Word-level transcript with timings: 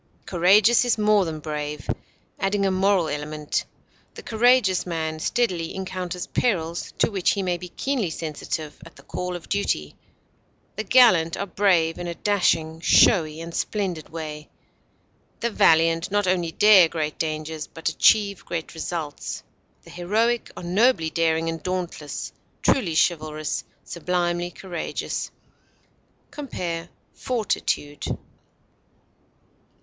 Courageous 0.25 0.83
is 0.83 0.97
more 0.97 1.25
than 1.25 1.39
brave, 1.39 1.87
adding 2.39 2.65
a 2.65 2.71
moral 2.71 3.07
element: 3.07 3.65
the 4.15 4.23
courageous 4.23 4.83
man 4.87 5.19
steadily 5.19 5.75
encounters 5.75 6.25
perils 6.25 6.91
to 6.97 7.11
which 7.11 7.33
he 7.33 7.43
may 7.43 7.55
be 7.55 7.69
keenly 7.69 8.09
sensitive, 8.09 8.81
at 8.83 8.95
the 8.95 9.03
call 9.03 9.35
of 9.35 9.47
duty; 9.47 9.95
the 10.75 10.83
gallant 10.83 11.37
are 11.37 11.45
brave 11.45 11.99
in 11.99 12.07
a 12.07 12.15
dashing, 12.15 12.79
showy, 12.81 13.39
and 13.41 13.53
splendid 13.53 14.09
way; 14.09 14.49
the 15.39 15.51
valiant 15.51 16.09
not 16.09 16.25
only 16.25 16.51
dare 16.51 16.89
great 16.89 17.19
dangers, 17.19 17.67
but 17.67 17.87
achieve 17.89 18.43
great 18.43 18.73
results; 18.73 19.43
the 19.83 19.91
heroic 19.91 20.49
are 20.57 20.63
nobly 20.63 21.11
daring 21.11 21.47
and 21.47 21.61
dauntless, 21.61 22.33
truly 22.63 22.95
chivalrous, 22.95 23.63
sublimely 23.83 24.49
courageous. 24.49 25.29
Compare 26.31 26.89
FORTITUDE. 27.13 28.17